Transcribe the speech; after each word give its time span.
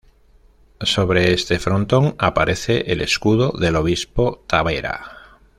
Sobre 0.81 1.31
este 1.31 1.59
frontón 1.59 2.15
aparece 2.17 2.91
el 2.91 3.01
escudo 3.01 3.51
del 3.59 3.75
obispo 3.75 4.43
Tavera. 4.47 4.99